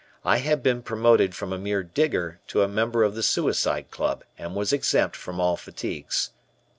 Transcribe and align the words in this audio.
I 0.25 0.37
had 0.37 0.63
been 0.63 0.81
promoted 0.81 1.35
from 1.35 1.53
a 1.53 1.59
mere 1.59 1.83
digger 1.83 2.39
to 2.47 2.63
a 2.63 2.67
member 2.67 3.03
of 3.03 3.13
the 3.13 3.21
Suicide 3.21 3.91
Club, 3.91 4.23
and 4.35 4.55
was 4.55 4.73
exempt 4.73 5.15
from 5.15 5.39
all 5.39 5.57
fatigues. 5.57 6.31